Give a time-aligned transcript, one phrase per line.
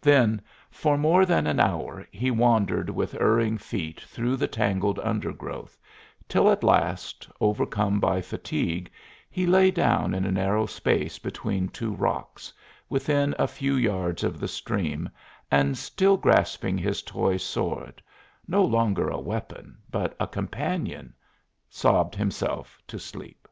[0.00, 5.76] Then, for more than an hour, he wandered with erring feet through the tangled undergrowth,
[6.26, 8.90] till at last, overcome by fatigue,
[9.28, 12.54] he lay down in a narrow space between two rocks,
[12.88, 15.10] within a few yards of the stream
[15.50, 18.02] and still grasping his toy sword,
[18.48, 21.12] no longer a weapon but a companion,
[21.68, 23.46] sobbed himself to sleep.